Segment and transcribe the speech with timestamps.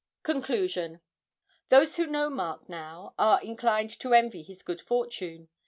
[0.23, 0.99] CONCLUSION.
[1.69, 5.47] Those who know Mark now are inclined to envy his good fortune.